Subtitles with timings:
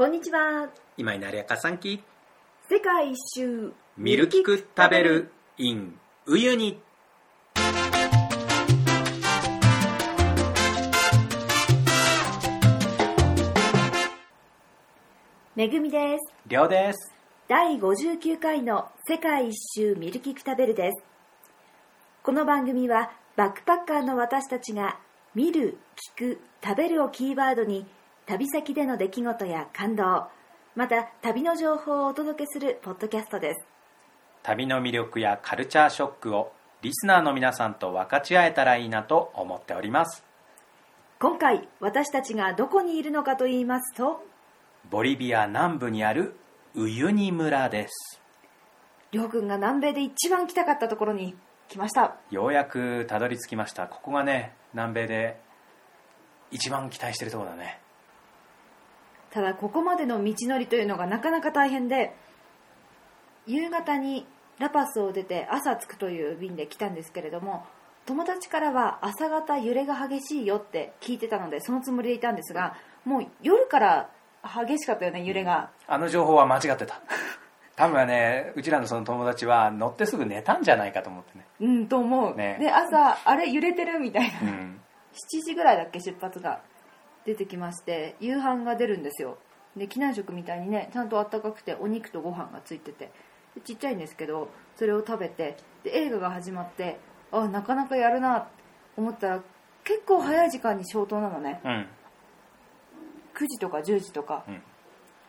[0.00, 0.70] こんにちは。
[0.96, 2.02] 今井成やかさんき
[2.70, 6.80] 世界一周ミルキク食べる in ウユニ
[15.54, 16.32] めぐみです。
[16.46, 17.12] りょうです
[17.46, 21.04] 第59回の世界一周ミルキク食べるです。
[22.22, 24.98] この番組はバックパッカーの私たちが
[25.34, 25.76] 見る、
[26.16, 27.84] 聞く、食べるをキーワードに
[28.26, 30.28] 旅先での出来事や感動、
[30.76, 33.66] また旅の情報をお届けするポッドキャストです。
[34.42, 40.24] 旅の魅力やカルチャーショックをリスナーの皆さんと分かち合えたらいいなと思っております
[41.18, 44.24] 今回私たちがどこにいるのかと言いますと、
[44.90, 46.34] ボリビア南部にある
[46.74, 48.22] ウユニ村です
[49.12, 51.36] りょうくんが南米で一番来たかったところに
[51.68, 52.16] 来ました。
[52.30, 55.40] ようやくたどり着きましたここがね南米で
[56.50, 57.79] 一番期待してるところだね
[59.30, 62.14] ただここまでの道のりというのがなかなか大変で
[63.46, 64.26] 夕方に
[64.58, 67.64] ラパスを出て朝着くという便で来たんですけれども
[68.06, 74.10] 友達からは朝方揺れが激しいよって聞いてたのでそのつもりでいたんですがもう夜から
[74.42, 75.70] 激しかったよね揺れが。
[75.86, 77.00] あの情報は間違ってた。
[77.76, 81.46] 多分ねうちらのその友達は乗ってすぐ寝たんじゃないかと思ってね。
[81.60, 82.56] うんと思う、ね。
[82.58, 84.40] で朝あれ揺れてるみたいな。
[84.40, 84.80] うん。
[85.12, 86.60] 7時ぐらいだっけ出発が
[87.26, 89.38] 出てきまして夕飯が出るんですよ。
[89.76, 93.12] で機内食みたいにねちゃんとあったかくてお肉とご飯がついてて
[93.54, 96.98] でちっちゃいんですけどそれを食べてで映画が始まって
[97.30, 98.50] あなかなかやるなって
[98.96, 99.42] 思ったら
[99.84, 101.60] 結構早い時間に消灯なのね。
[101.64, 101.86] うん。
[103.34, 104.62] 9時とか10時とか、うん。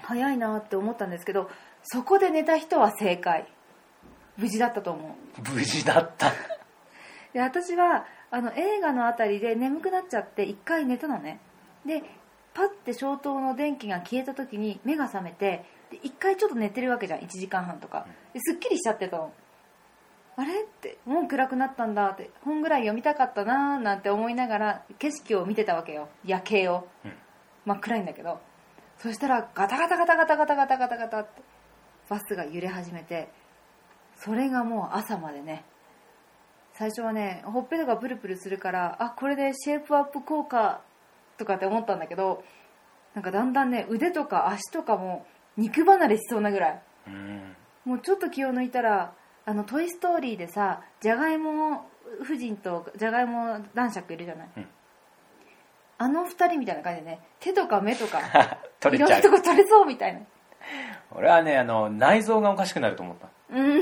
[0.02, 1.50] 早いなって思ったんですけど
[1.83, 3.48] そこで寝た人は正解。
[4.38, 5.52] 無事だったと思う。
[5.53, 6.31] 無事だった。
[7.33, 11.39] で私はあの映画のあたりで眠くなっちゃって一回寝たのね
[11.85, 12.03] で
[12.53, 18.05] パッて消灯の電気が消えた時に目が覚めてで一回ちょっと寝てるわけじゃん1時間半とか。
[18.33, 19.33] ですっきりしちゃってたの。
[20.37, 20.61] あれ？
[20.61, 26.09] ってもう暗くなったんだって本ぐらい読みたかったなーなんて思いながら景色を見てたわけよ。
[26.25, 27.14] 夜景を、うん。
[27.65, 28.39] 真っ暗いんだけど。
[28.97, 31.41] そしたらガタガタガタガタガタガタガタガタって
[32.09, 33.30] バスが揺れ始めて
[34.17, 35.65] それがもう朝までね。
[36.73, 40.81] 最初はねほっぺたがプルプルするからあこれでシェイプアップ効果
[41.41, 42.43] とかって思ったんだけど
[43.15, 45.25] なんかだんだんね腕とか足とかも
[45.57, 46.81] 肉離れしそうなぐらい。
[47.07, 47.55] うん。
[47.83, 49.13] もうちょっと気を抜いたら
[49.45, 51.89] あの「トイ・ストーリー」でさじゃがいも
[52.21, 54.67] 夫人とじゃがいも男爵いるじゃない、うん。
[55.97, 58.19] あの二人みたいな感じでね手とか目とか
[58.79, 60.21] 取いろんなとこ取れそうみたいな。
[61.11, 63.27] 俺はねあの内臓がおかしくなると思った。
[63.49, 63.81] うん。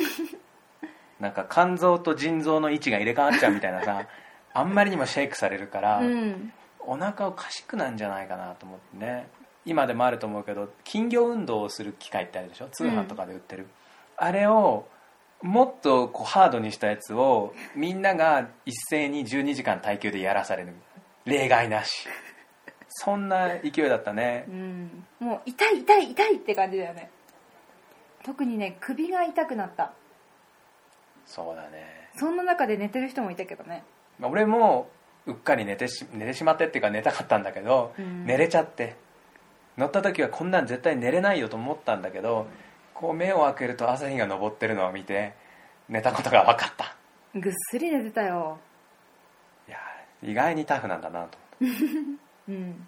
[1.19, 4.07] なんか肝臓と腎臓の位置が入れ替わっちゃうみたいなさ
[4.53, 6.53] あんまりにもシェイクされるから、うん
[6.89, 9.27] お腹おかしくなんじゃないかなと思ってね。
[9.65, 12.69] 今でもあると思うけど金魚運動をする機械ってあるでしょ？
[12.69, 13.67] 通販とかで売ってる、
[14.17, 14.87] あれを
[15.43, 20.73] もっとこうハードにしたやつをみんなが一斉に12時間耐久でやらされる。
[21.25, 22.07] 例外なし。
[22.87, 24.45] そんな勢いだったね。
[24.47, 25.05] うん。
[25.19, 27.11] もう痛い痛い痛いって感じだよね。
[28.23, 29.93] 特にね首が痛くなった。
[31.27, 32.09] そうだね。
[32.15, 33.83] そんな中で寝てる人もいたけどね。
[34.17, 34.89] まあ俺も
[35.25, 38.25] うっかり寝てし寝てしまってっていうか寝たかったんだけど、うん。
[38.25, 38.95] 寝れちゃって。
[39.77, 42.47] 乗った時はこんなん絶対寝れないよと思ったんだけど
[42.93, 45.33] こう目を開けると朝日が昇ってるのを見て
[45.87, 46.95] 寝たことが分かった。
[47.33, 48.59] ぐっすり寝てたよ。
[49.67, 49.77] いや
[50.21, 51.81] 意外にタフなんだなと思って
[52.51, 52.87] うん。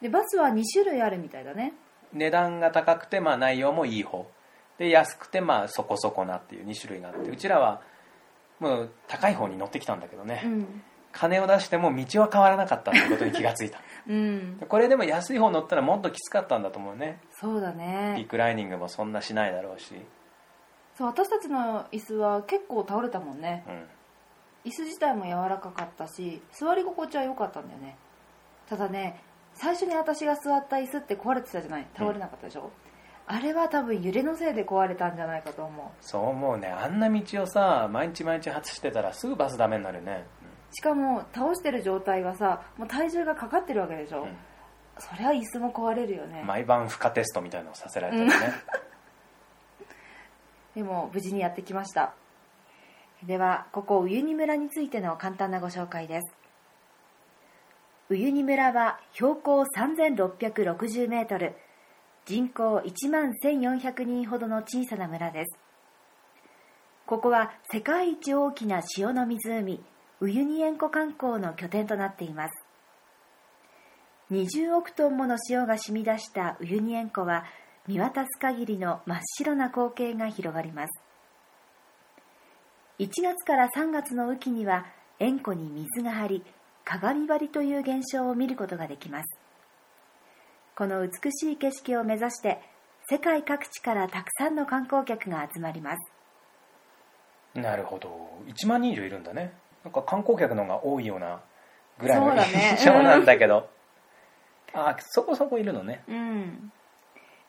[0.00, 1.72] でバスは2種類あるみたいだね。
[2.12, 4.30] 値段が高くてまあ内容もいい方。
[4.78, 7.82] で安くてまあそこそこなっていう2種類があってうちらは
[8.60, 13.78] もう高い方に乗ってきたんだけどね、うん金を出しても道は変わらなかったってことに気がついた。
[14.08, 14.58] うん。
[14.68, 17.20] これでも安い方乗ったらもっときつかったんだと思うね。
[17.30, 19.94] そうだリねクライニングもそんなしないだろうし、
[20.96, 23.64] そう私たちの椅子は結構倒れたもんね。
[24.64, 27.96] うん、椅子自体も柔らかかったし座り心地は良かったんだよね。
[28.68, 29.20] ただね
[29.54, 31.86] 最初に私が座った椅子って壊れてたじゃない？
[31.94, 32.70] 倒れなかったでしょ、
[33.26, 36.98] あれは多分揺れのせいで壊れたんじゃないかと思そう思うねあん。
[36.98, 40.41] な道をさ毎日毎日走ってたらすぐバスダメになるよね、う
[40.72, 44.36] しかも倒してる状態はさもう体重がかかってるわけでしょ、うん。
[44.98, 48.54] そりゃ椅子も壊れるよね、毎晩負荷テストみたいのをさせられたりね、
[50.76, 52.14] でも無事にやってきました。
[53.24, 56.34] ではここウユニ村についての簡単なご紹介です。
[58.08, 61.54] ウユニ村は標高3660メートル。
[62.24, 65.58] 人口1万1400人ほどの小さな村です。
[67.06, 69.82] ここは世界一大きな塩の湖
[70.22, 72.54] ウユニ塩湖観光の拠点となっています。
[74.30, 77.44] 20億トンもの塩が染み出したウユニ塩湖は
[77.88, 81.02] 見渡す限りの真っ白な光景が広がります。
[83.00, 84.86] 1月から3月の雨季には
[85.18, 86.44] 塩湖に水が張り
[86.84, 89.38] 鏡張りという現象を見ることができます。
[90.76, 92.60] この美しい景色を目指して
[93.10, 97.58] 世界各地からたくさんの観光客が集まります。
[97.58, 98.08] なるほど。
[98.46, 99.52] 1万人以上いるんだね。
[99.84, 101.40] なんか観光客の方が多いような
[101.98, 103.68] ぐらいの 印象なんだけど。
[104.74, 106.02] あそこそこいるのね。
[106.08, 106.72] うん。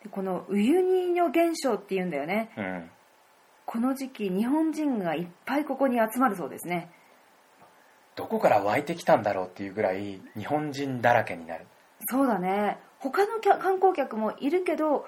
[0.03, 2.51] でこのウユニ塩現象っていうんだよね。
[2.57, 2.91] うん。
[3.65, 6.89] この時期日本人がいっぱいここに集まるそうですね。
[8.15, 11.65] どこから湧いてきたんだろうっていうぐらい日本人だらけになる。
[12.09, 12.77] そうだね。
[12.99, 15.05] 他の観光客もいるけど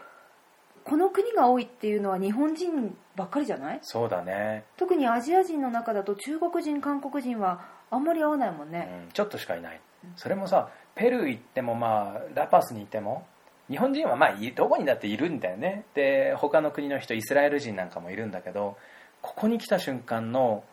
[0.85, 3.79] この国が多いっていうのは日本人ばっかりじゃない？
[3.81, 9.03] そうだね、特にアジア人の中だと中国人韓国人はあんまり合わないもんね。
[9.07, 9.81] うん、ちょっとしかいない。
[10.15, 13.25] それもさペルー行ってもまあラパスに行っても
[13.67, 15.85] 日本人はまあいどこにだっているんだよね。
[15.95, 18.77] で他の国の人イスラエル人なんかもいるんだけど
[19.21, 20.63] ここに来た瞬間の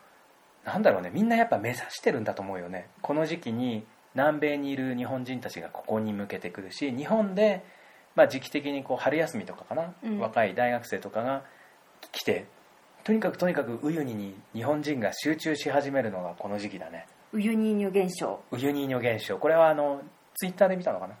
[0.63, 2.87] なんだろうねみんなやっぱ目指してるんだと思うよね。
[3.01, 3.83] この時期に
[4.13, 7.65] 南米にいる日本人たちがここに向けてくるし日本で、
[8.15, 10.19] まあ、時期的にこう春休みとかかな、うん。
[10.19, 11.43] 若い大学生とかが
[12.11, 12.45] 来て
[13.03, 17.05] とにかくとにかくウユニに日本人が集中し始めるのがこの時期だね。
[17.33, 18.41] ウユニーニョ現象。
[18.51, 19.37] ウユニーニョ現象。
[19.37, 20.01] これはあの
[20.35, 21.15] ツイッターで見たのかな？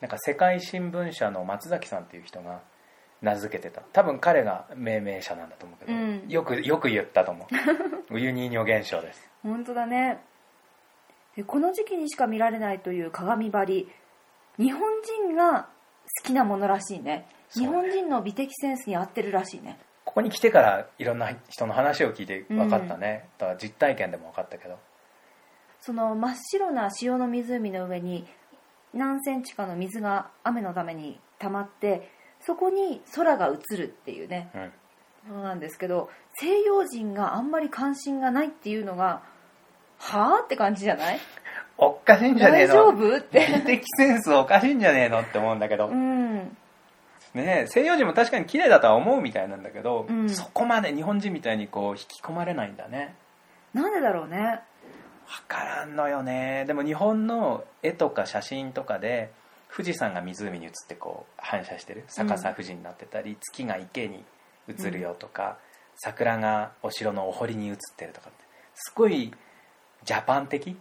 [0.00, 2.60] なんか世界新聞社の松崎さんっていう人が
[3.22, 3.82] 名付けてた。
[3.92, 6.24] 多分彼が命名者なんだと思うけど、うん。
[6.28, 7.46] よくよく言ったと思
[8.10, 8.14] う。
[8.16, 9.30] ウユニーニョ現象です。
[9.42, 10.18] 本当だね。
[11.36, 13.88] でこの時期にしか見られないという鏡張り。
[14.58, 14.82] 日本
[15.28, 15.68] 人が
[16.18, 17.26] 好きなものらしいね。
[17.50, 19.78] 日本人の美的センスに合ってるらしいね。
[20.04, 24.78] ここに来てからいろんな人の話を聞いて分かったね、だから実体験でも分かったけど。
[25.80, 28.26] その真っ白な塩の湖の上に
[28.92, 32.10] 何センチかの水が雨のために溜まって
[32.40, 34.50] そこに空が映るっていうね。
[34.54, 35.32] うん。
[35.32, 39.22] ものなんですけど西洋人があんまり関心がないっていうのが
[39.98, 41.20] はあって感じじゃない？
[41.82, 43.16] おっかしいんじゃねえ大丈の夫？
[43.16, 43.46] って。
[43.56, 45.20] 美的センスおかしいんじゃねえの？
[45.20, 46.36] って思うんだけど、うん。
[46.36, 46.54] ね
[47.34, 50.28] え西洋人も確かに綺麗だとは思うみたいなんだけど、うん。
[50.28, 53.14] そこまで日本人みたいにこう引き込まれないんだね。
[53.72, 54.60] なんでだろうね。
[55.26, 56.64] 分からんのよね。
[56.66, 59.30] でも日本の絵とか写真とかで
[59.74, 62.04] 富士山が湖に映ってこう反射してる。
[62.08, 64.24] 逆さ富士になってたり、月が池に
[64.68, 65.56] 映るよとか、
[65.96, 68.44] 桜がお城のお堀に映ってるとかって。
[68.74, 69.32] すごい
[70.04, 70.76] ジャパン的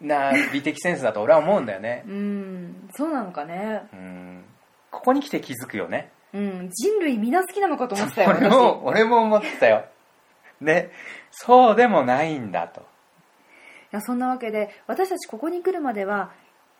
[0.00, 2.04] な美的センスだと俺は思うんだよね。
[2.06, 3.82] うんそうなのかね。
[3.92, 4.44] うん。
[4.90, 6.10] ここに来て気づくよね。
[6.32, 9.84] うん人類みんな好きなのかと思ってたよ俺も俺も思ってたよ。
[10.60, 10.90] ね。
[11.30, 12.80] そうでもないんだと。
[12.80, 12.84] い
[13.92, 16.30] やそんなわけで私たちここに来るまでは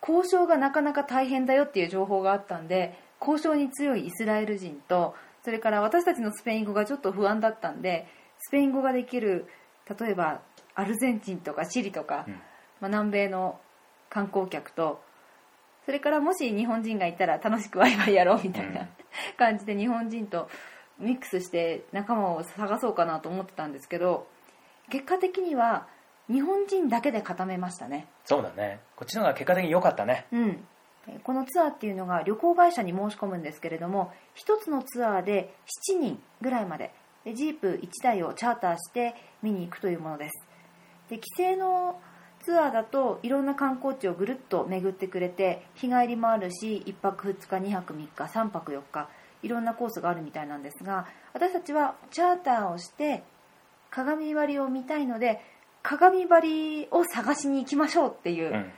[0.00, 5.14] 交渉がなかなか大変だよっていう情報があったんで交渉に強いイスラエル人と
[5.44, 8.06] それから私たちのスペイン語がちょっと不安だったんで
[8.38, 9.46] スペイン語ができる
[9.98, 10.40] 例えば
[10.74, 12.40] アルゼンチンとかチリとか、うん
[12.80, 13.60] まあ、南米の
[14.08, 15.02] 観光客と
[15.86, 18.88] それからもし日本人がいたら楽しくワイワイやろうみたいな、うん。
[19.36, 20.48] 感じで日本人と
[20.98, 24.26] ミックスして仲間を探そうかなと思ってたんですけど
[24.90, 25.86] 結果的には
[26.30, 28.06] 日本人だけで固めましたね。
[28.24, 28.80] そうだね。
[28.94, 30.26] こっちの方が結果的に良かったね。
[30.30, 30.64] うん。
[31.24, 35.54] このツアーっていうのが旅行会社に申し込むんですけれども1つのツアーで
[35.90, 36.92] 7人ぐらいまで
[37.24, 40.46] でジープ1台をチャーターして見に行くというものです。
[41.08, 42.00] で規制の
[42.50, 49.08] ツアーだといろんな観光地をぐるっと巡ってくれて日帰りもあるし1泊2日2泊3日3泊4日
[49.44, 53.22] いろんなコースがあるみたいなんですが私たちはチャーターをして
[53.90, 55.40] 鏡張りを見たいので
[55.84, 56.40] 鏡張
[56.82, 58.72] りを探しに行きましょうっていううん。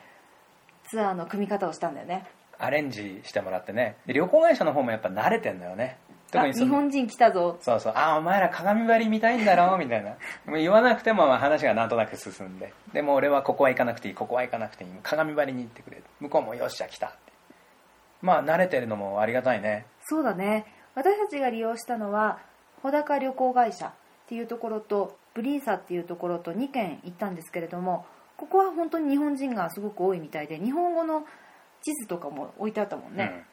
[0.90, 2.26] ツアーの組み方をしたんだよね、
[2.58, 3.96] アレンジしてもらってね。
[4.04, 5.96] で旅行会社の方もやっぱ慣れてんだよね
[6.32, 7.58] 特あに日本人来たぞ。
[7.60, 7.92] そうそう。
[7.94, 9.76] あお前ら鏡張り見たいんだろ？
[9.78, 10.10] みたいな。
[10.46, 12.72] もう言わなくてもまあ話がなんとなく進んで。
[12.92, 14.90] でも俺はここは行かなくていいここは行かなくていい。
[15.02, 17.16] 鏡張りに行ってくれ向こうもよっしゃ来たって。
[18.22, 19.84] まあ慣れてるのもありがたいね。
[20.00, 20.64] そうだね。
[20.94, 22.38] 私たちが利用したのは
[22.82, 23.90] 穂高旅行会社っ
[24.26, 28.04] ていうところとブリーサっていうところと2軒行ったんですけれども
[28.36, 31.24] ここは本当に日本人がすごく多いみたいで日本語の
[31.82, 33.44] 地図とかも置いてあったもんね、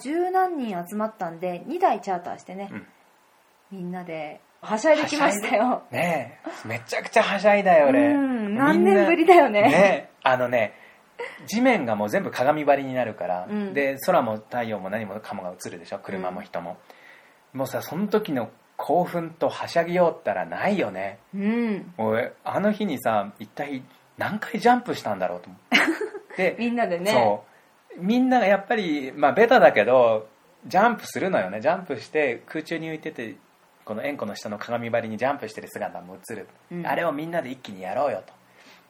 [0.00, 2.86] 十何人集まったんで2台チャーターしてね、うん。
[3.70, 5.82] みんなではしゃいできましたよ。
[5.90, 6.68] うん、ねえ。
[6.68, 8.12] めちゃくちゃはしゃいだよ俺。
[8.12, 9.62] うん何年ぶりだよね。
[9.62, 10.74] ねあのね
[11.46, 13.74] 地面がもう全部鏡張りになるから、うん。
[13.74, 16.78] で空も太陽も何もかもが映るでしょ車も人も、
[17.52, 21.18] もうさその時の興奮とはしゃぎようったらないよね。
[21.34, 21.94] うん。
[21.98, 23.82] 俺あの日にさ一体
[24.16, 25.60] 何回ジャンプしたんだろうと思っ
[26.36, 26.42] て。
[26.54, 27.10] でみんなでね。
[27.12, 27.51] そう
[27.98, 30.28] みんながやっぱりまあベタだけど
[30.66, 31.60] ジャンプするのよね。
[31.60, 33.36] ジャンプして空中に浮いてて
[33.84, 36.86] この円弧の下の鏡張りにジャンプしてる姿も映る、うん。
[36.86, 38.32] あれをみんなで一気にやろうよと。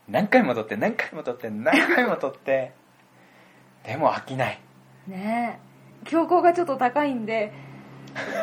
[0.08, 2.72] 何回も撮って何回も撮って何回も撮って。
[3.84, 4.60] でも飽きない。
[5.08, 5.58] ね
[6.04, 6.08] え。
[6.08, 7.52] 標高がちょっと高いんで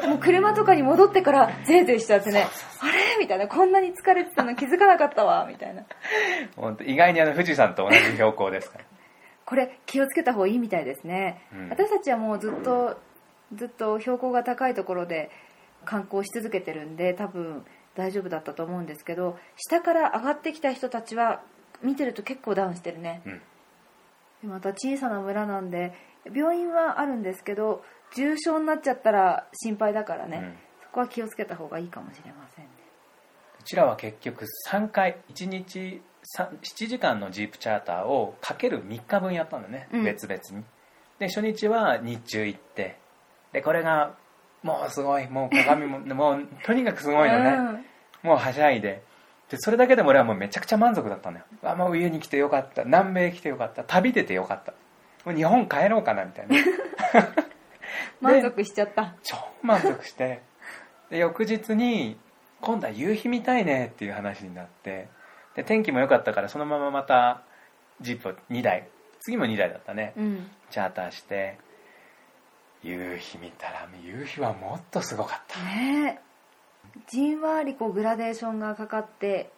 [0.08, 2.48] もう車とかに戻ってからゼーゼーしちゃってね。
[2.80, 3.18] あれ？
[3.20, 3.48] みたいな。
[3.48, 5.46] こんなに疲れてたの気づかなかったわ。
[5.48, 5.84] みたいな。
[6.58, 8.86] 本当意外にあの富士山と同じ標高ですから
[9.50, 11.70] これ気をつけた方がいいみたいですね、うん。
[11.70, 13.00] 私たちはもうずっと
[13.56, 15.32] ずっと標高が高いところで
[15.86, 17.65] 観光し続けてるんで多分
[17.96, 21.41] 大丈夫だったと思うんですけど下から上がってきた人たちは
[21.82, 23.41] 見てると結構ダウンしてるね、うん。
[24.44, 25.94] でまた小さな村なんで
[26.32, 27.84] 病院はあるんですけど
[28.15, 30.53] 重症になっちゃったら心配だからね、うん。
[30.84, 32.72] そこは気をつけた方がいいかもしれませんね。
[33.60, 40.04] うちらは結局3回1日3 7時間のジープチャーターをかける3日分やったんだよね、うん。
[40.04, 40.64] 別々に。
[41.20, 42.98] で初日は日中行って。
[43.52, 44.16] でこれが
[44.64, 45.28] もうすごい。
[45.28, 47.86] もう鏡も もうとにかくすごいのね、うん。
[48.24, 49.02] もうはしゃいで。
[49.50, 51.46] でそれだけでも俺はもうめちゃくちゃ満足だったのよ。
[51.64, 52.84] あもう冬に来てよかった。
[52.84, 53.84] 南米来てよかった。
[53.84, 54.74] 旅出てよかった。
[55.26, 56.56] もう日本帰ろうかなみたいな。
[58.22, 59.16] 満足しちゃった。
[59.24, 60.42] 超満足して。
[61.10, 62.20] で翌日に
[62.62, 65.08] 今度は夕日見たいねっていう話になって
[65.56, 67.41] で天気も良かったからそのまままた
[68.01, 68.88] ジープを2台。
[69.20, 70.13] 次も2台だったね。
[70.18, 70.50] うん。
[70.70, 71.58] チャーターして
[72.84, 75.60] 夕日見たら夕日はもっとすごかった。
[75.60, 77.00] ねえ。
[77.08, 79.51] じんわりこうグラデーションがかかって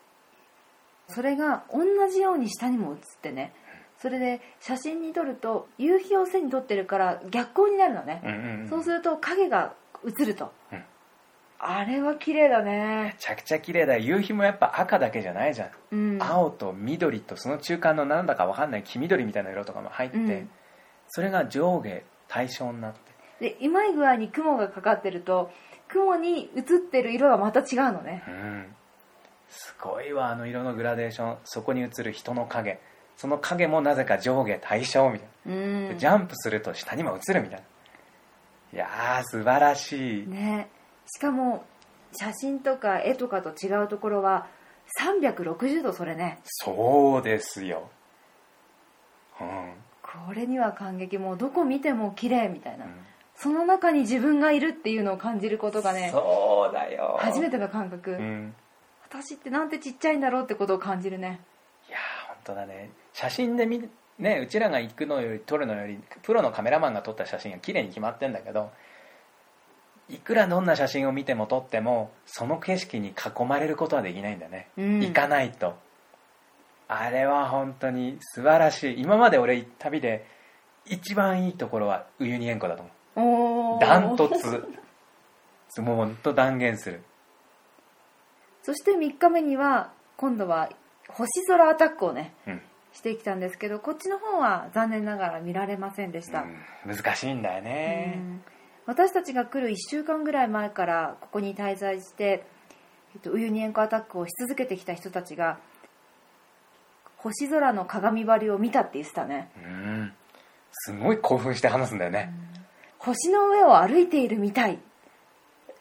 [1.08, 3.54] それが同じように下にも映ってね。
[4.00, 8.70] それで写真に撮ると夕日を背に撮ってるから逆光になるのね、うんうんうん。
[8.70, 10.84] そうすると影が映ると、うん
[11.64, 13.98] あれは綺麗だめねちゃくちゃ綺麗だ。
[13.98, 16.24] よ夕日もやっぱ赤だけじゃないじゃん、うん。
[16.24, 20.50] 青と緑とその中間のなんだかわかんない黄緑みたいな色とかも入って、うん。
[21.10, 23.00] それが上下対称になって。
[23.40, 25.52] でうまい具合に雲がかかってると
[25.88, 28.24] 雲に映ってる色がまた違うのね。
[28.28, 28.66] うん。
[29.50, 31.38] すごいわあの色のグラデーション。
[31.44, 32.80] そこに映る人の影。
[33.18, 35.98] その影もなぜか上下対称みたいうん。
[36.00, 37.66] ジャンプすると下にも映るみたいな。
[38.74, 40.70] いやー素晴らしい、ね
[41.08, 41.66] しかも
[42.14, 44.48] 写真とか絵とかと違うところは
[45.00, 46.40] 360度それね。
[46.44, 47.90] そうですよ。
[49.40, 52.92] うん、これには感激もうどこ見ても綺麗みたいな、うん。
[53.36, 57.18] その中に自分がいるっていうのを感じることがねそうだよ。
[57.20, 58.54] 初めての感覚、うん。
[59.10, 61.40] 私ってなんてちっちゃいんだろうってことを感じるね。
[61.88, 62.92] いやー本当だね。
[63.14, 63.90] 写真で見
[64.20, 68.72] ねうちらが行くのより撮るのよりプロのカメラマンが撮った写真が綺麗に決まってんだけど
[70.12, 75.00] いくらどんな写真を見ても撮ってもその景色に囲まれることはできないんだね、うん。
[75.00, 75.76] 行かないと。
[76.90, 79.02] あれは本当に素晴らしい。
[79.02, 80.28] 今まで俺旅で
[80.86, 82.84] 一番いいところはウユニ塩湖だと
[83.16, 83.80] 思う。
[83.80, 84.68] ダントツ。
[85.82, 87.02] もう本当断言する。
[88.64, 90.70] そして3日目には今度は
[91.08, 96.44] 星空アタックをねうん、してきたんですけどこっちの方は残念ながら見られませんでした、
[96.86, 96.96] うん。
[96.96, 98.44] 難しいんだよね、うん
[98.86, 102.46] 私たちが来る1週間ぐらい前からここに滞在して、
[103.14, 105.60] えっと、ウユニ塩湖アタックをし続けてきた人たちが
[107.18, 109.52] 星空の鏡張りを見たって言ってたね。
[109.58, 110.14] うん。
[110.72, 112.34] すごい興奮して話すんだよね、
[112.98, 114.80] 星の上を歩いているみたい。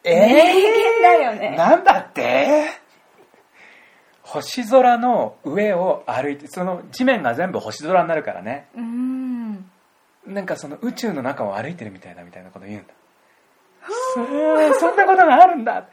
[0.02, 1.56] え名言だよね。
[1.56, 2.64] なんだって？
[4.22, 8.68] 星空の上を歩いてその地面が全部星空になるからね。
[8.76, 9.09] うん
[10.30, 12.94] なんかその宇宙の中を歩いてるみたいだみたいなこと言うんだ。
[14.78, 15.88] そんなことがあるんだ。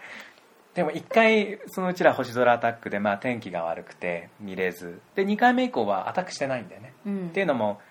[0.75, 5.01] でも1回そのうちら星空アタックでまあ天気が悪くて見れず。
[5.15, 6.93] で2回目以降はアタックしてないんだよね。
[7.05, 7.27] うん。
[7.29, 7.81] っていうのも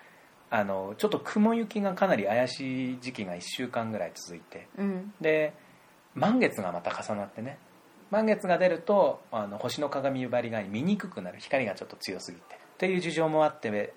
[0.49, 4.67] あのちょっと雲行きがかなり怪しい時期が1週間ぐらい続いて。
[4.77, 5.13] うん。
[5.19, 5.53] で
[6.15, 7.57] 満月がまた重なってね。
[8.09, 11.39] 満月が出るとあの星の鏡張りが見にくくなる。
[11.39, 12.55] 光がちょっと強すぎて。
[12.55, 13.93] っていう事情もあって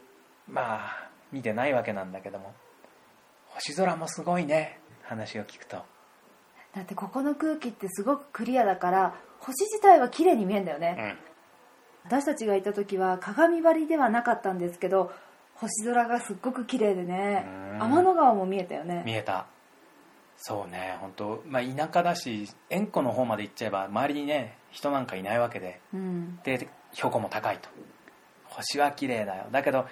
[0.49, 2.54] まあ見てないわけなんだけども。
[3.46, 4.78] 星空もすごいね。
[5.02, 5.78] 話を聞くと。
[6.75, 12.18] だってここの空気ってすごくクリアだから星自体は綺麗に見えるんだよね、うん。
[12.20, 15.10] 私たちがいた時は鏡張りではなかったんですけど
[15.54, 17.44] 星空がすっごく綺麗でね。
[17.75, 17.82] うん。
[17.82, 19.02] 天の川も見えたよね。
[19.04, 19.46] 見えた。
[20.37, 20.96] そうね。
[21.00, 25.80] 本当まあ田舎だし塩湖の方まで行っちゃえば周りにね人なんかいないわけで。
[25.92, 26.38] うん。
[26.44, 27.68] で標高も高いと。
[28.44, 29.46] 星は綺麗だよ。
[29.50, 29.87] だけど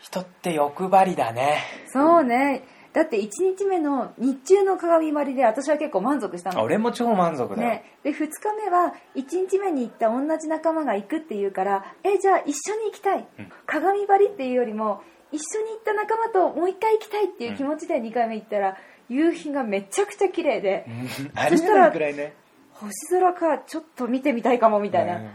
[0.00, 1.58] 人って欲張りだね。
[1.92, 2.64] そうね。
[2.92, 6.62] だって1日目の日中の鏡張りで私は結構満足したの。
[6.62, 8.26] 俺も超満足だよ、ね、で2日
[8.64, 13.52] 目は1日目に行った同じ仲間が行くっていうからえじゃあ一緒に行きたい、うん。
[13.66, 15.02] 鏡張りっていうよりも
[15.32, 18.76] 一緒に行った仲間ともう一回行きたいっていう気持ちで2回目行ったら、
[19.08, 20.86] 夕日がめちゃくちゃ綺麗で、
[21.34, 22.34] ありえないくらいね。
[22.74, 25.16] 星空かちょっと見てみたいかもみたいな。
[25.16, 25.30] うん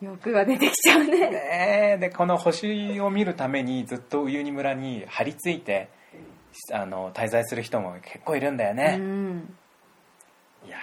[0.00, 1.30] 欲が出てきちゃうね。
[1.30, 1.98] ねえ。
[1.98, 5.88] でこの星を見るためにずっとウユニ村に張り付いて
[6.72, 9.56] あの滞在する人も結構いるんだようね、ん。
[10.66, 10.76] いや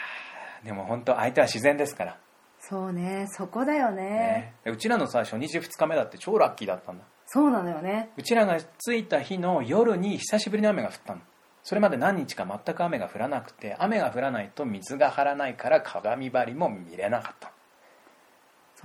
[0.63, 2.17] ーでも本当相手は自然ですから、
[2.59, 3.27] そうね。
[3.29, 4.03] そこだよね。
[4.03, 4.53] ね。
[4.65, 7.03] でうちらのさ初日2日目だって超ラッキーだったんだ。
[7.27, 8.09] そうなのよね。
[8.17, 11.21] うちらが着いた日の夜に久しぶりに雨が降ったの。
[11.63, 17.51] それまで何日か全く雨が降らなくて雨が降らないと水が張らないから鏡張りも見れなかった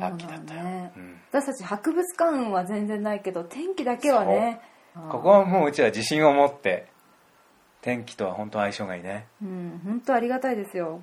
[0.00, 0.92] そうなのラッキーだったよ、ね。
[0.96, 1.20] うん。
[1.30, 4.60] 私たち博物館運は全然ないけど天気だけはね。
[5.10, 6.88] ここはもううちら自信を持って
[7.80, 11.00] 天気とは本当相性がいいね、うん本当ありがたいですよ。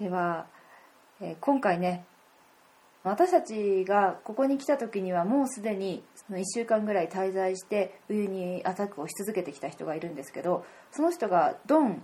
[0.00, 0.06] うん。
[0.06, 0.46] では、
[1.20, 2.04] えー今回ね
[3.04, 12.02] 私たちがここに来た時にはもうすでにその1週間ぐらい滞在してウユニアタックをし続けてきた人がいるんですけどその人がドン・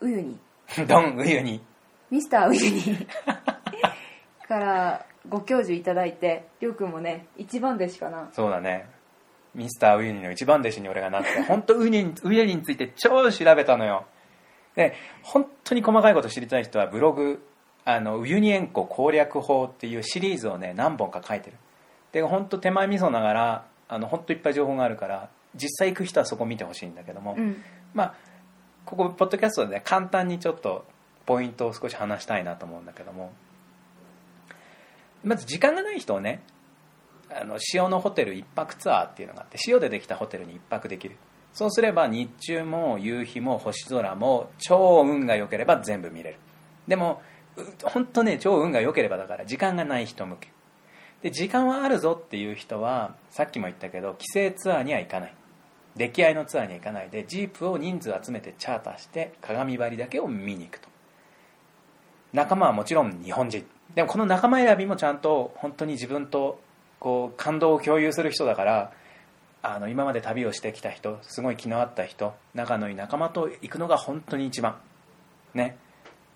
[0.00, 0.38] ウユニ。
[0.88, 1.62] ドンウユニ。
[2.10, 3.06] ミスターウユニ
[4.48, 8.28] からご教授いただいてりょうくんもね一番弟子かな。
[8.32, 8.88] そうだね。
[9.54, 14.06] ミスターウユニの一番弟子に俺がなって本当ウユニウユニについて超調べたのよ。
[14.74, 17.44] で本当に細かいこと知りたい人はブログ
[17.84, 21.56] あのウユニ塩湖攻略法っていうシリーズをね何本か書いてる。
[22.12, 27.62] で本当手前味噌ながらあの本当いっぱい情報があるから実際行く人はそこ見てほしいんだけども、うん。
[27.92, 28.14] まあ
[28.84, 30.86] ここポッドキャストでね簡単にちょっと
[31.26, 33.32] ポイントを少し話したいなと思うんだけども
[35.24, 36.42] まず時間がない人をね
[37.30, 41.16] あの塩のホテル一泊ツアーっていうのがあって塩でできたホテルに一泊できる。
[41.52, 46.36] そうすれば日中も夕日も星空も超運が良ければ全部見れる。
[46.86, 47.20] でも
[47.82, 50.50] 本当ね超運が良ければだから時間がない人向け。
[51.22, 55.34] で時間はあるぞっていう人はさっきも言ったけど帰省ツアーには行かない。
[55.96, 60.88] 出来合いのツアーには行かないでジープを人数集めてチャーターして鏡張りだけを見に行くと。
[62.32, 63.66] 仲間はもちろん日本人。
[63.98, 66.60] でもこの仲間選びもちゃんと本当に自分と
[67.00, 68.92] こう感動を共有する人だから
[69.60, 74.76] あの今まで旅をしてきた人すごい気の合った人仲のいい仲間と行くのが本当に一番。
[75.52, 75.76] ね。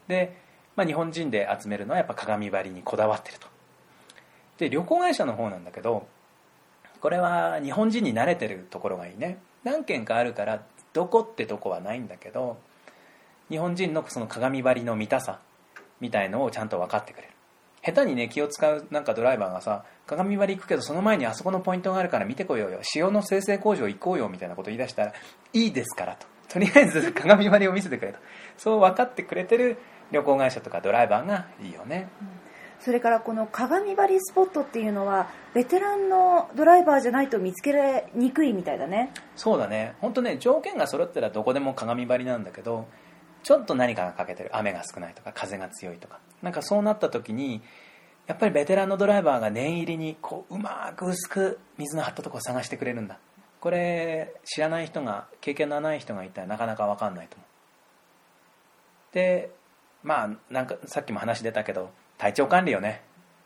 [0.08, 0.36] で、
[0.74, 3.46] まあ、日本人で集めるのはやっぱ鏡張りにこだわってると。
[4.58, 6.08] で旅行会社の方なんだけど
[7.00, 9.38] これは日本人に慣れてるところがいいね。
[9.62, 12.58] 何軒かあるからどこってとこはないんだけど
[13.50, 15.38] 日本人のその鏡張りの見たさ
[16.00, 17.31] みたいのをちゃんと分かってくれる。
[17.84, 22.80] 下手にね気を使うなんかドライバーがさ鏡張り行くけどその前にあそこのポイントがあるから見てこようよ。
[22.94, 25.12] 塩の生成工場行こうよみたいなこと言い出したら
[25.52, 26.26] いいですからと。
[26.48, 28.18] とりあえず 鏡張りを見せてくれと。
[28.56, 29.78] そう分かってくれてる
[30.10, 32.08] 旅行会社とかドライバーがいいよね。
[32.78, 39.12] それからこの鏡張りスポットっていうのはベテランのドライバーじゃないと見つけられにくいみたいだね。
[39.36, 39.94] そうだね。
[40.00, 42.86] 本当ね条件が揃ったらどこでも鏡張りなんだけど
[43.42, 44.50] ちょっと何かが欠けてる。
[44.52, 46.18] 雨が少ないとか風が強いとか。
[46.42, 47.62] なんかそうなった時に
[48.26, 53.18] やっぱりベテランのドライバーが念入りにこううまく薄く水の張ったところを探してくれるんだ。
[53.60, 59.14] これ知らない人が経験のない人がいたらなかなか分かんないと思う。
[59.14, 59.50] で
[60.02, 63.02] まあなんかさっきも話出たけど体調管理よね。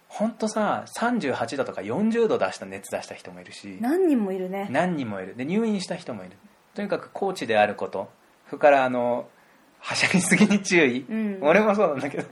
[0.08, 3.78] 本当さ38度とか40度出した熱出した人もいるし。
[3.80, 4.68] 何人もいるね。
[4.70, 5.36] 何人もいる。
[5.36, 6.36] で入院した人もいる。
[6.74, 8.10] とにかくコーチであること。
[8.46, 9.28] それからあの
[9.86, 11.38] はしゃぎすぎに注意、うん。
[11.42, 12.28] 俺もそうなんだけど、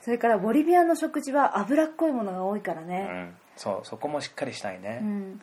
[0.00, 5.40] それからボリビアの食事は脂っこいものが多いからうね、ん、そうそこもしっかりしたいね、うん。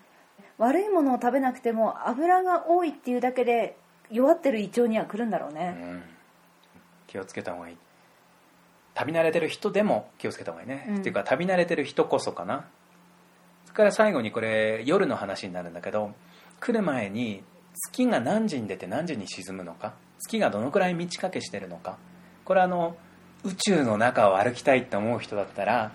[0.58, 3.76] 悪いものを食べなくても油が多いっていうだけで
[4.10, 6.04] 弱ってる胃腸には来るんだろううね、ん。
[7.08, 7.78] 気をつけた方がいい。
[8.94, 10.98] 旅慣れてる人でも気をつけた方がいいね、うん。
[11.00, 12.66] っていうか旅慣れてる人こそかな。
[13.66, 16.14] それから最後にこれ夜の話になるんだけど
[16.60, 21.98] 来る前に月が何時に出て何時に沈むのか月がどのくらい満ち欠けしてるのか。
[22.46, 22.96] これあの
[23.44, 25.92] 宇宙の中を歩きたいって思う人だったら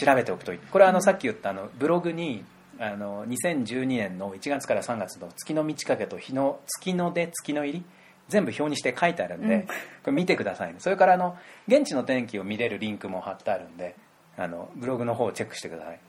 [0.00, 0.58] 調べておくといい。
[0.58, 2.44] これはあのさっき言ったあのブログに
[2.78, 7.84] あの2012年の1月から3月の月の満ち欠けと日の月の出月の入り
[8.28, 9.62] 全部表にして書いてあるんで、うん。
[9.62, 9.72] こ
[10.06, 10.76] れ見てくださいね。
[10.78, 13.96] それからあの現地の天気を見れるリンクも貼ってあるんで
[14.36, 16.00] あのブログの方をチェックしてください。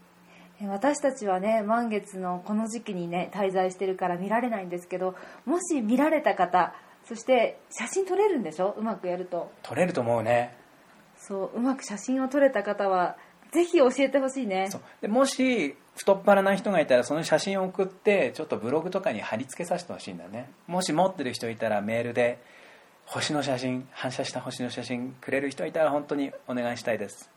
[0.61, 6.73] え私たちはね満月のこの時期にね滞在してるから見られないんですけどもし見られた方
[7.05, 8.75] そして写真撮れるんでしょ？
[8.77, 9.51] うまくやると。
[9.63, 10.55] 撮れると思うね。
[11.17, 13.17] そううまく写真を撮れた方は
[13.51, 14.67] ぜひ教えてほしいね。
[14.71, 14.81] そう。
[15.01, 20.49] でもし太っ腹な人がいたらその写真を送ってちょっとブログとかに貼り付けさせてほしいんだよね。
[20.67, 22.41] もし持ってる人いたらメールで
[23.05, 27.29] 星の写真反射した星の写真くれる人いたら本当にお願いしたいです。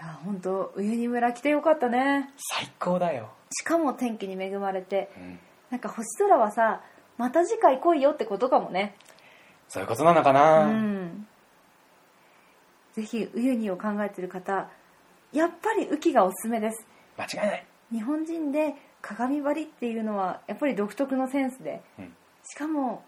[0.00, 2.30] や本当ウユニ村来てよかったね。
[2.36, 5.10] 最高だよ、しかも天気に恵まれて。
[5.16, 5.38] うん、
[5.70, 6.80] なんか星空はさ
[7.18, 8.94] また次回来いよってことかもね。
[9.68, 11.26] そういうことなのかうな、ん。
[12.94, 14.68] ぜひウユニを考えてる方
[15.32, 16.86] やっぱり雨季がおすすめです。
[17.16, 22.14] 間違いない、日本人で鏡張りっていうのはやっぱり独特のセンスでうん。
[22.44, 23.02] しかも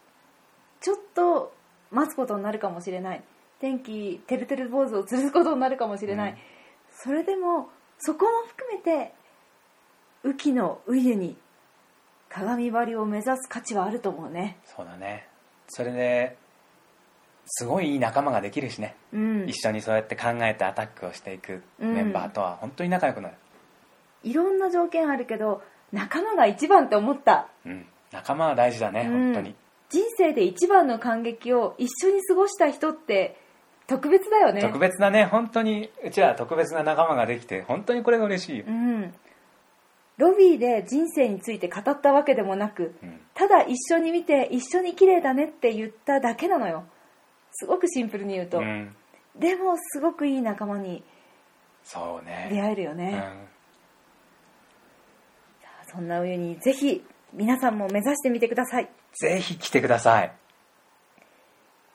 [0.80, 1.54] ちょっと
[1.90, 3.22] 待つことになるかもしれない。
[3.60, 6.38] 天気てるてる坊主を吊るすことになるかもしれない、うん。
[6.90, 9.12] それでもそこも含めて
[10.24, 11.36] 雨季のウユに
[12.34, 14.56] 鏡張りを目指す価値はあると思うね。
[14.64, 15.28] そうだね。
[15.68, 16.36] それで
[17.46, 19.48] すごいいい仲間ができるしね、うん。
[19.48, 23.34] 一緒にそうやって考えてアタックをしていくメンバーとは本当に仲良くなる、
[24.24, 27.46] いろんな条件あるけど仲間が一番って思った。
[27.64, 29.32] うん、仲間は大事だね、うん。
[29.32, 29.54] 本当に。
[29.90, 33.38] 人生で一番の感激を一緒に過ごした人って
[33.86, 34.60] 特別だよね。
[34.60, 35.26] 特別なね。
[35.26, 38.64] 本当にうちらは特別な仲間ができて本当にこれが嬉しいよ。
[38.66, 39.14] う、ん
[40.16, 43.20] ロビーで人生について語ったわけでもなくうん。
[43.34, 46.84] ただ一緒に見て一緒に綺麗だねって言っただけなのよ。
[47.52, 48.94] すごくシンプルに言うと、うん。
[49.36, 51.02] でもすごくいい仲間に
[51.82, 52.48] そうね。
[52.50, 53.24] 出会えるよね、
[55.84, 55.92] うん。
[55.92, 58.88] そんな上にぜひ皆さんも目指してみてください。
[59.12, 60.32] ぜひ来てください。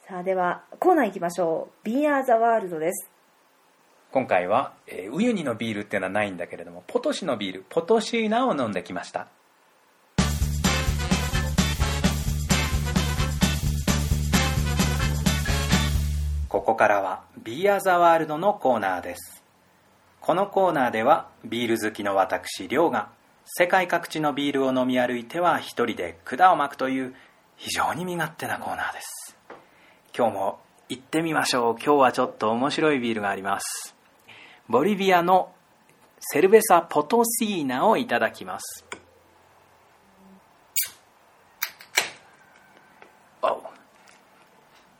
[0.10, 3.12] さあではコーナー行きましょう「Be Are the World」です
[4.12, 9.28] 今回は、えーウユニのビールっていうのはないんだけれどもポトシのビールポトシーナを飲んできました。
[16.48, 19.44] ここからは「ビーアザワールド」のコーナーです。
[20.20, 23.10] このコーナーではビール好きの私亮が
[23.46, 27.16] 世界各地のビールを飲み歩いては一人で管を巻くという
[27.58, 29.38] 非常に身勝手なコーナーです。
[30.18, 31.76] 今日も行ってみましょう。
[31.76, 33.99] 今日はちょっと面白いビールがあります。
[34.70, 35.52] ボリビアの
[36.20, 38.86] セルベサ・ポトシーナをいただきます。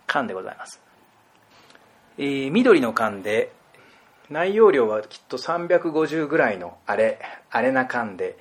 [0.08, 0.82] 缶でございます、
[2.18, 3.52] えー緑の缶で
[4.32, 7.20] 内容量はきっと350ぐらいのあれ
[7.52, 8.38] あれな缶で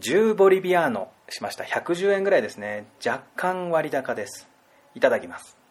[0.00, 1.64] 10ボリビアーノしました。
[1.64, 2.86] 110円ぐらいですね。
[3.04, 4.48] 若干割高です。
[4.94, 5.63] いただきます。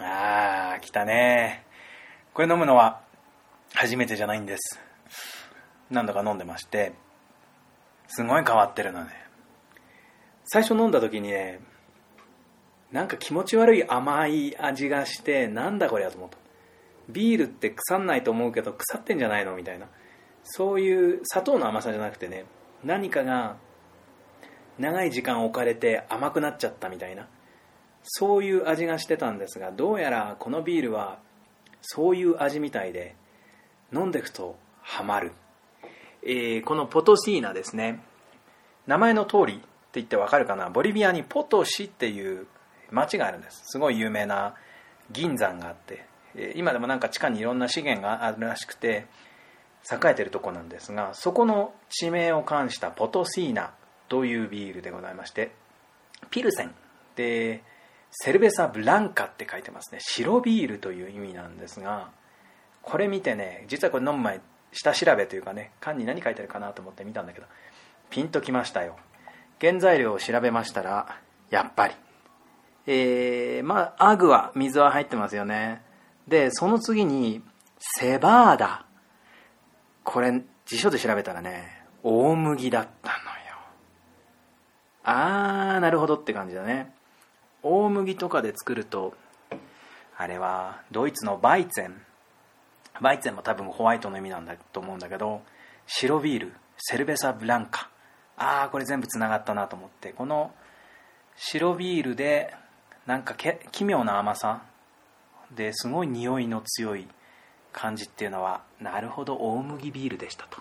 [0.00, 1.64] あー来たね。
[2.34, 3.00] これ飲むのは
[3.74, 4.80] 初めてじゃないんです。
[5.90, 6.92] 何度か飲んでまして。
[8.08, 9.10] すごい変わってるのね。
[10.44, 11.60] 最初飲んだ時にね
[12.92, 16.36] なんか気持ち悪い甘い味がしてなんだこりゃと思った。
[17.08, 19.86] ビールって腐んないと思うけど腐ってんじゃないのみたいな。
[20.44, 22.44] そういう砂糖の甘さじゃなくてね
[22.84, 23.56] 何かが
[24.78, 27.28] 長い時間置かれて甘くなっちゃったみたいな。
[28.08, 31.18] そういう味がしてたんですがどうやらこのビールは
[31.82, 33.16] そういう味みたいで
[33.92, 35.32] 飲んでいくとハマる、
[36.22, 38.00] えーこのポトシーナですね。
[38.86, 39.64] 名前の通りって
[39.94, 40.70] 言ってわかるかな？
[40.70, 42.46] ボリビアにポトシっていう
[42.90, 43.62] 町があるんです。
[43.66, 44.54] すごい有名な
[45.10, 46.06] 銀山があって。
[46.54, 49.06] 今でもなんか地下にいろんな資源があるらしくて
[49.90, 53.72] 栄えてるとこなんですがそこの地名を冠したポトシーナ
[54.08, 55.52] というビールでございまして
[56.30, 56.74] ピルセン
[57.14, 57.62] で
[58.18, 59.98] セルベサ・ブランカって書いてますね。
[60.00, 62.08] 白ビールという意味なんですが
[62.80, 64.40] これ見てね実はこれ飲む前
[64.72, 67.46] 下調べというかね缶に何書いてるかなと思って見たんだけど
[68.08, 68.96] ピンときましたよ。
[69.60, 71.18] 原材料を調べましたら
[71.50, 71.94] やっぱり。
[72.86, 75.82] えー、まあアグは水は入ってますよね。
[76.26, 77.42] でその次に
[77.78, 78.86] セバーダ。
[80.04, 83.20] これ辞書で調べたらね大麦だったのよ。
[85.04, 86.95] あーなるほどって感じだね。
[87.68, 89.14] 大麦とかで作ると
[90.16, 92.00] あれはドイツのバイツェン。
[93.00, 95.42] バイツェンも多分ホワイトの意味なんだと思うんだけど
[95.86, 97.90] 白ビールセルベサ・ブランカ。
[98.38, 100.12] ああこれ全部つながったなと思って。
[100.12, 100.52] この
[101.36, 102.54] 白ビールで
[103.06, 103.34] なんか
[103.72, 104.62] 奇妙な甘さ。
[105.54, 107.06] ですごい匂いの強い
[107.72, 110.60] 感じっていうのはなるほど大麦ビールでしたと。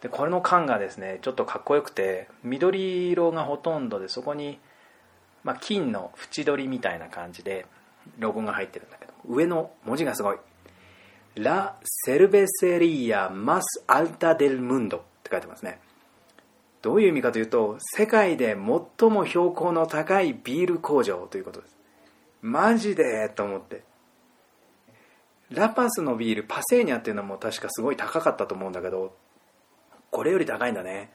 [0.00, 4.58] でこれの缶がですねちょっとかっこよくて緑色がほとんどでそこに、
[5.44, 7.66] まあ、金の縁取りみたいな感じで
[8.18, 10.36] ロゴが入ってるんだけど上の文字がすごい
[11.36, 15.80] 「ラ・セルベセリア・マス・アルタ・デル・ムンド」って書いてますね。
[16.82, 21.76] どういう意味かというと世界で最も標高の高いビール工場ということです。
[22.42, 23.82] マジでと思って。
[25.50, 29.16] ラパスのビール Paceña っていうのも確かすごい高かったと思うんだけど
[30.10, 31.12] これより高いんだね。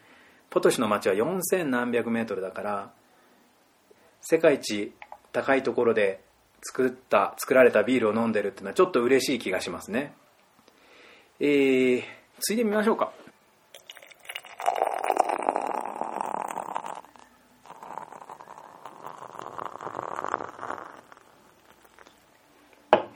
[0.49, 2.91] ポトシの町は4000何百メートルだから
[4.27, 4.91] 世界一
[5.31, 6.19] 高いところで
[6.63, 10.15] 作った作られたビールを飲んでるっていうのはちょっと嬉しい気がしますね。
[11.39, 12.03] えー、
[12.39, 13.11] ついでみましょうか。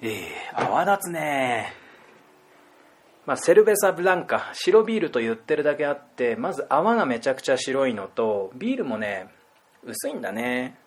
[0.04, 1.74] えー、泡立つね。
[3.26, 9.28] まあ、セルベサ・ブランカ白ビールと言ってるだけあってまず泡がめちゃくちゃ白いのとビールもね
[9.84, 10.78] 薄いんだね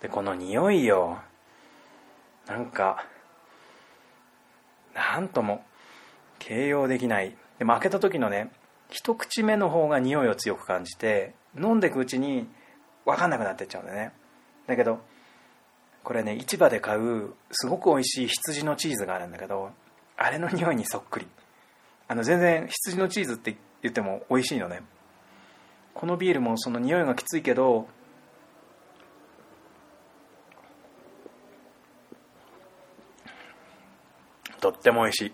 [0.00, 1.18] でこの匂いよ。
[2.46, 3.04] なんか
[4.94, 5.64] なんとも
[6.38, 7.36] 形容できない。
[7.58, 8.50] でも開けた時のね
[8.90, 12.48] 一口目の方が匂いを強く感じて飲んでいくうちに
[13.04, 14.12] 分かんなくなってっちゃうんだよね。
[14.66, 15.00] だけど
[16.04, 19.70] これね市場で買うすごく美味しい羊のチーズがあるんだけど
[20.16, 21.26] あれの匂いにそっくり。
[22.08, 24.82] あの全然羊のチーズって言っても美味しいのね。
[25.94, 27.88] このビールもその匂いがきついけど
[34.72, 35.32] とっても美味しい。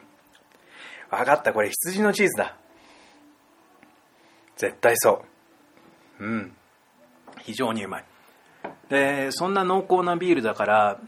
[1.10, 2.56] 分かったこれ羊のチーズだ。
[4.56, 5.24] 絶対そ
[6.20, 6.24] う。
[6.24, 6.56] うん。
[7.40, 8.04] 非常にうまい。
[8.88, 11.00] でそんな濃厚なビールだから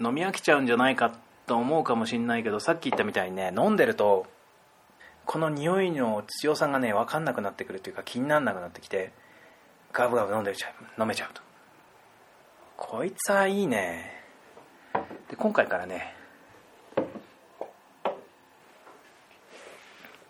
[0.00, 1.12] 飲み飽きちゃうんじゃないか
[1.46, 4.26] と思うかもしんないけどさっき言ったみたいにね飲んでると
[5.24, 9.12] この匂いの強さがね分かんなくなってくるというか気にならなくなってきて
[9.92, 11.42] ガブガブ飲んでちゃう飲めちゃうと。
[12.76, 14.12] こいつはいいね。
[15.28, 16.15] で今回からね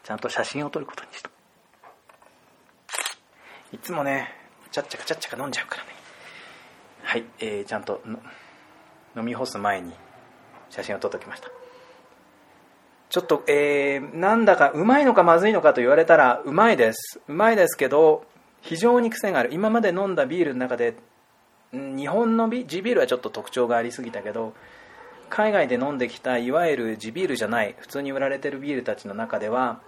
[0.07, 1.29] ちゃんと写真を撮ることにした
[3.73, 4.29] いつもね
[4.71, 5.89] ちゃっちゃかちゃっちゃか飲んじゃうからね。
[7.03, 8.01] はい、えー、ちゃんと
[9.17, 9.93] 飲み干す前に
[10.71, 11.51] 写真を撮っておきました。
[13.09, 17.21] ちょっと、えー、なんだかうまいのかまずいのかと言われたらうまいです。
[17.27, 18.25] うまいですけど
[18.61, 19.51] 非常に癖がある。
[19.53, 20.95] 今まで飲んだビールの中で
[21.73, 24.55] 日本の地ビールはちょっと特徴がありすぎたけど
[25.31, 29.81] 海外で飲んできたいわゆる地ビールじゃない普通に売られてるビールたちの中では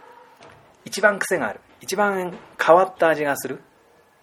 [0.85, 1.61] 一番癖がある。
[1.81, 3.61] 一番変わった味がする。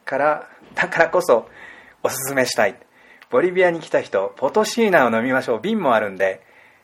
[0.05, 1.47] からだからこそ
[2.03, 2.79] おすすめしたい。
[3.29, 5.59] ボリビアに来た人ポトシーナを飲みましょう。
[5.59, 6.41] 瓶もあるんで、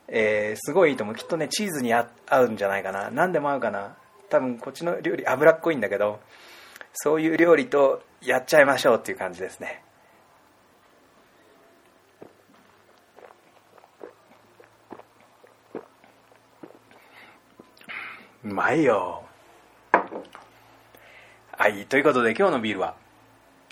[0.07, 1.15] えー、すごいいいと思う。
[1.15, 2.07] きっとねチーズに合
[2.43, 3.09] うんじゃないかな。
[3.11, 3.95] 何でも合うかな。
[4.29, 6.21] 多分こっちの料理脂っこいんだけど
[6.93, 9.83] そういう料理とやっちゃいましょうっていう感じですね。
[18.43, 19.23] うまいよ。
[21.61, 22.95] はいということで今日のビールは、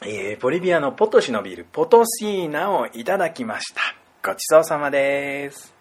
[0.05, 3.81] えー、ボリビアのポトシのビールポトシーナをいただきました。
[4.23, 5.73] ごちそうさまです。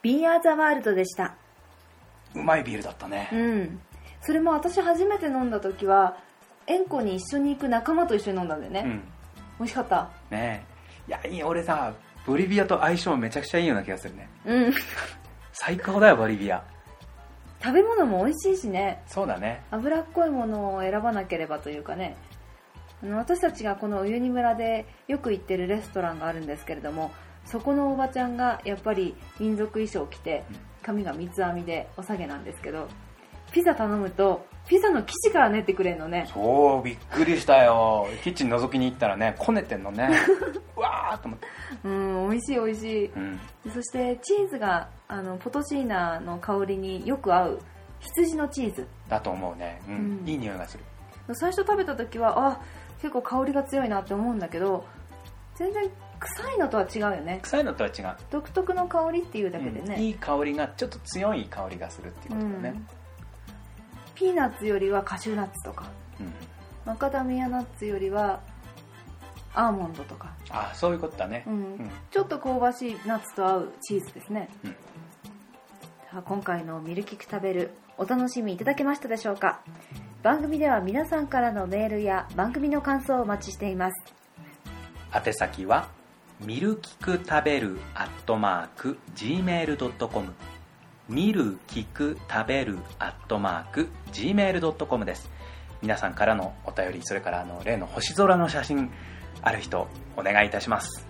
[0.00, 1.34] ビーアーザワールドでした。
[2.34, 3.28] うまいビールだったね。
[3.30, 3.80] うん。
[4.22, 6.16] それも私初めて飲んだ時は
[6.66, 9.02] 円湖に一緒に行く仲間と一緒に飲んだんだよね、うん
[9.58, 10.08] 美味しかった？
[10.30, 10.64] ね
[11.08, 11.08] え。
[11.08, 11.92] いやいい俺さ
[12.26, 14.28] ボリビアと相性めちゃくちゃいいような気がするね。
[14.46, 14.74] うん。
[15.52, 16.62] 最高だよボリビア。
[17.60, 19.02] 食べ物も美味しいしね。
[19.06, 19.62] そうだね。
[19.70, 22.16] 脂っこいものを選ばなければというかね。
[23.02, 27.12] あの私たちがこのウユニ村でよく行ってるレストランがあるんですけれども
[27.44, 30.42] そこのおばちゃんがやっぱり民族衣装を着て
[30.82, 32.88] 髪が三つ編みでお下げなんですけど
[33.52, 36.28] ピザ頼むとピザの生地から練ってくれるのね。
[36.32, 38.06] そうびっくりしたよ。
[38.22, 40.10] キッチン覗きに行ったらねこねてんのね。
[40.76, 41.46] うわーっと思って。
[41.84, 43.06] うん美味しい美味しい。
[43.06, 43.40] うん。
[43.72, 47.60] そしてチーズがあのポトシーナの香りによく合う
[48.00, 48.86] 羊のチーズ。
[49.08, 49.80] だと思うね。
[49.88, 50.28] うん、うん。
[50.28, 50.84] いい匂いがする。
[51.32, 52.60] 最初食べた時はあ
[53.00, 54.84] 結構香りが強いなって思うんだけど
[55.56, 57.38] 全然臭いのとは違うよね。
[57.42, 58.16] 臭いのとは違う。
[58.30, 59.86] 独特の香りっていうだけでうん。
[59.86, 62.82] ね、いい香りがちょっと強い香りがするっていうことだね、
[64.18, 65.84] ピーナッツよりはカシューナッツとか
[66.20, 66.32] うん
[66.84, 68.40] マカダミアナッツよりは
[69.54, 71.44] アーモンドとか、あそういうことだね。
[71.46, 71.52] うん。
[71.52, 71.90] うん。
[72.10, 74.70] ちょっと香ばしいナッツと合うチーズですね、うん。
[74.70, 74.76] さ
[76.18, 79.60] あ今回のミルキク食べるお楽しみいただけましたでしょうか。
[80.22, 84.14] 番組では皆さんからのメールや番組の感想をお待ちしています。
[85.12, 85.88] 宛先は
[86.40, 90.34] ミルキク食べるアットマーク Gmail.com
[91.08, 95.30] ミルキク食べるアットマーク Gmail.com です。
[95.80, 98.90] 皆さんからのお便りそれからあの例の星空の写真
[99.42, 101.06] ある人お願いいたします。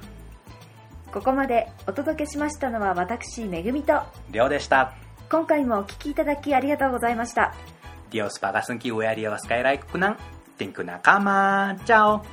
[1.13, 4.03] ここまでお届けしましたのは私めぐみと。
[4.31, 4.95] りょうでした。
[5.31, 7.55] 今回もお聞きいただきありがとうございました。
[8.11, 10.17] Dios paga sengki uya dia was skyrai kukunang
[10.57, 12.25] Ting kuna kama Ciao